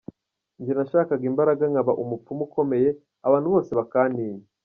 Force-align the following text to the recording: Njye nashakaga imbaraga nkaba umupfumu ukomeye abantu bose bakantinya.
Njye 0.59 0.73
nashakaga 0.75 1.23
imbaraga 1.31 1.63
nkaba 1.71 1.93
umupfumu 2.03 2.41
ukomeye 2.47 2.89
abantu 3.27 3.47
bose 3.53 3.71
bakantinya. 3.79 4.43